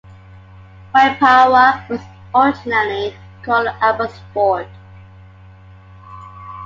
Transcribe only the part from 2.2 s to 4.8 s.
originally called Abbotsford.